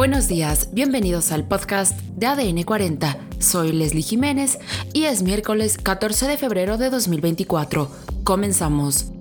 [0.00, 3.18] Buenos días, bienvenidos al podcast de ADN 40.
[3.38, 4.58] Soy Leslie Jiménez
[4.94, 7.90] y es miércoles 14 de febrero de 2024.
[8.24, 9.12] Comenzamos.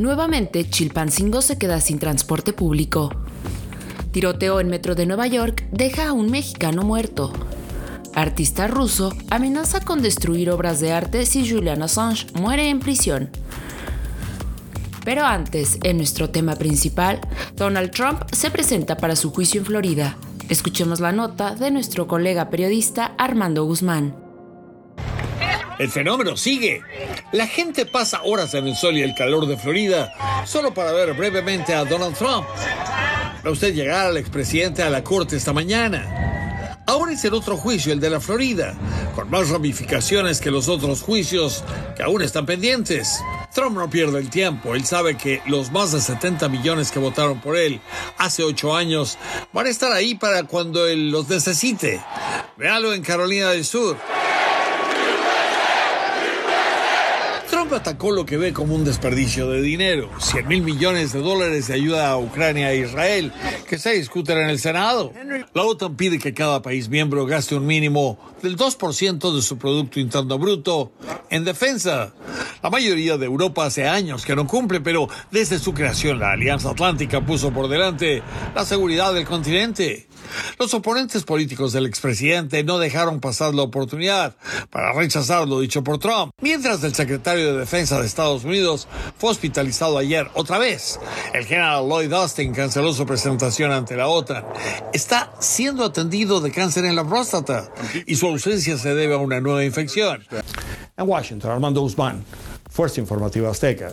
[0.00, 3.12] Nuevamente, Chilpancingo se queda sin transporte público.
[4.10, 7.32] Tiroteo en metro de Nueva York deja a un mexicano muerto.
[8.16, 13.30] Artista ruso amenaza con destruir obras de arte si Julian Assange muere en prisión.
[15.06, 17.20] Pero antes, en nuestro tema principal,
[17.54, 20.16] Donald Trump se presenta para su juicio en Florida.
[20.48, 24.14] Escuchemos la nota de nuestro colega periodista Armando Guzmán.
[25.78, 26.82] El fenómeno sigue.
[27.32, 31.14] La gente pasa horas en el sol y el calor de Florida solo para ver
[31.14, 32.46] brevemente a Donald Trump.
[33.38, 36.35] Para usted llegar al expresidente a la corte esta mañana.
[36.88, 38.74] Ahora es el otro juicio, el de la Florida,
[39.16, 41.64] con más ramificaciones que los otros juicios
[41.96, 43.18] que aún están pendientes.
[43.52, 44.72] Trump no pierde el tiempo.
[44.76, 47.80] Él sabe que los más de 70 millones que votaron por él
[48.18, 49.18] hace ocho años
[49.52, 52.00] van a estar ahí para cuando él los necesite.
[52.56, 53.96] Véalo en Carolina del Sur.
[57.66, 61.66] Trump atacó lo que ve como un desperdicio de dinero, 100 mil millones de dólares
[61.66, 63.32] de ayuda a Ucrania e Israel,
[63.68, 65.12] que se discuten en el Senado.
[65.52, 69.98] La OTAN pide que cada país miembro gaste un mínimo del 2% de su Producto
[69.98, 70.92] Interno Bruto
[71.28, 72.14] en defensa.
[72.62, 76.70] La mayoría de Europa hace años que no cumple, pero desde su creación la Alianza
[76.70, 78.22] Atlántica puso por delante
[78.54, 80.06] la seguridad del continente.
[80.58, 84.36] Los oponentes políticos del expresidente no dejaron pasar la oportunidad
[84.70, 89.30] para rechazar lo dicho por Trump, mientras el secretario de Defensa de Estados Unidos fue
[89.30, 91.00] hospitalizado ayer otra vez.
[91.34, 94.44] El general Lloyd Austin canceló su presentación ante la OTAN.
[94.92, 97.70] Está siendo atendido de cáncer en la próstata
[98.06, 100.24] y su ausencia se debe a una nueva infección.
[100.96, 102.24] En Washington, Armando Guzmán,
[102.70, 103.90] Fuerza Informativa Azteca.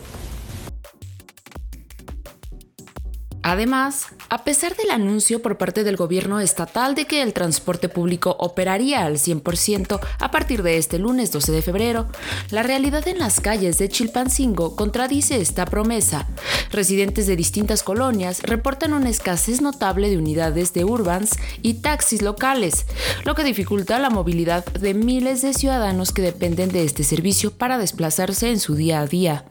[3.43, 8.37] Además, a pesar del anuncio por parte del gobierno estatal de que el transporte público
[8.39, 12.07] operaría al 100% a partir de este lunes 12 de febrero,
[12.51, 16.25] la realidad en las calles de Chilpancingo contradice esta promesa.
[16.71, 22.85] Residentes de distintas colonias reportan una escasez notable de unidades de urbans y taxis locales,
[23.25, 27.77] lo que dificulta la movilidad de miles de ciudadanos que dependen de este servicio para
[27.77, 29.43] desplazarse en su día a día.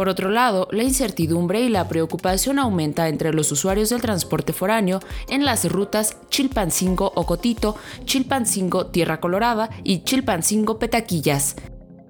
[0.00, 4.98] Por otro lado, la incertidumbre y la preocupación aumenta entre los usuarios del transporte foráneo
[5.28, 11.56] en las rutas Chilpancingo-Ocotito, Chilpancingo-Tierra Colorada y Chilpancingo-Petaquillas.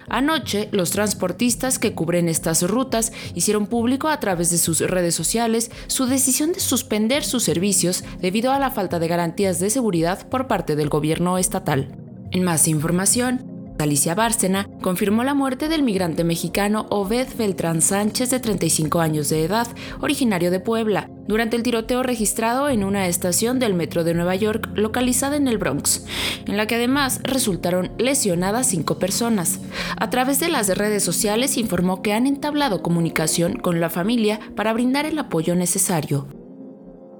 [0.07, 5.69] Anoche, los transportistas que cubren estas rutas hicieron público a través de sus redes sociales
[5.87, 10.47] su decisión de suspender sus servicios debido a la falta de garantías de seguridad por
[10.47, 11.97] parte del gobierno estatal.
[12.31, 13.50] En más información,
[13.81, 19.43] Alicia Bárcena, confirmó la muerte del migrante mexicano Obed Beltrán Sánchez, de 35 años de
[19.43, 19.67] edad,
[19.99, 24.69] originario de Puebla, durante el tiroteo registrado en una estación del metro de Nueva York
[24.75, 26.05] localizada en el Bronx,
[26.45, 29.59] en la que además resultaron lesionadas cinco personas.
[29.97, 34.73] A través de las redes sociales informó que han entablado comunicación con la familia para
[34.73, 36.40] brindar el apoyo necesario.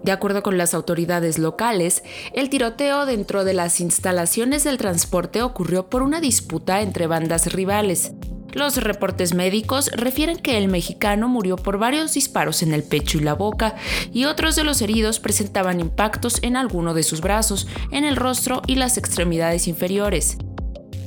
[0.04, 2.04] De acuerdo con las autoridades locales,
[2.34, 8.14] el tiroteo dentro de las instalaciones del transporte ocurrió por una disputa entre bandas rivales.
[8.54, 13.22] Los reportes médicos refieren que el mexicano murió por varios disparos en el pecho y
[13.22, 13.76] la boca,
[14.12, 18.62] y otros de los heridos presentaban impactos en alguno de sus brazos, en el rostro
[18.68, 20.38] y las extremidades inferiores.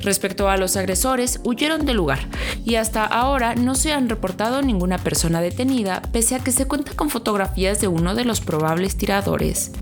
[0.05, 2.19] Respecto a los agresores, huyeron del lugar
[2.63, 6.93] y hasta ahora no se han reportado ninguna persona detenida, pese a que se cuenta
[6.95, 9.73] con fotografías de uno de los probables tiradores.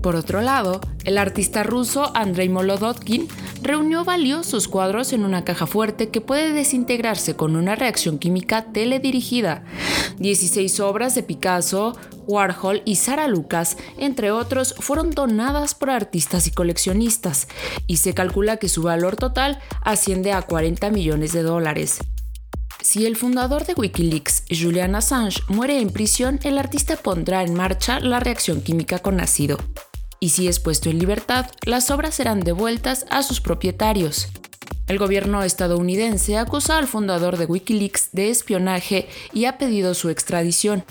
[0.00, 3.28] Por otro lado, el artista ruso Andrei Molodotkin
[3.62, 9.64] reunió valiosos cuadros en una caja fuerte que puede desintegrarse con una reacción química teledirigida.
[10.18, 16.50] 16 obras de Picasso, Warhol y Sara Lucas, entre otros, fueron donadas por artistas y
[16.50, 17.48] coleccionistas,
[17.86, 22.00] y se calcula que su valor total asciende a 40 millones de dólares.
[22.82, 27.98] Si el fundador de Wikileaks, Julian Assange, muere en prisión, el artista pondrá en marcha
[27.98, 29.56] la reacción química con ácido
[30.20, 34.28] y si es puesto en libertad, las obras serán devueltas a sus propietarios.
[34.86, 40.84] El gobierno estadounidense acusa al fundador de Wikileaks de espionaje y ha pedido su extradición.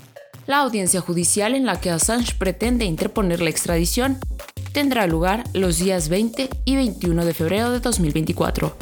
[0.46, 4.18] La audiencia judicial en la que Assange pretende interponer la extradición
[4.72, 8.76] tendrá lugar los días 20 y 21 de febrero de 2024.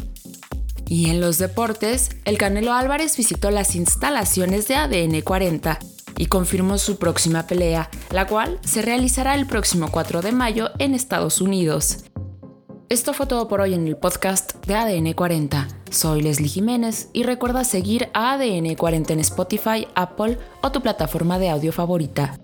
[0.89, 5.79] Y en los deportes, el Canelo Álvarez visitó las instalaciones de ADN 40
[6.17, 10.95] y confirmó su próxima pelea, la cual se realizará el próximo 4 de mayo en
[10.95, 12.05] Estados Unidos.
[12.89, 15.67] Esto fue todo por hoy en el podcast de ADN 40.
[15.91, 21.39] Soy Leslie Jiménez y recuerda seguir a ADN 40 en Spotify, Apple o tu plataforma
[21.39, 22.39] de audio favorita.